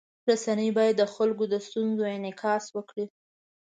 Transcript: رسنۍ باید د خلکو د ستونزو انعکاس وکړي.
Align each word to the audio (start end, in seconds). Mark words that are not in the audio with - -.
رسنۍ 0.29 0.69
باید 0.77 0.95
د 0.97 1.03
خلکو 1.15 1.43
د 1.53 1.55
ستونزو 1.67 2.03
انعکاس 2.15 2.65
وکړي. 2.75 3.05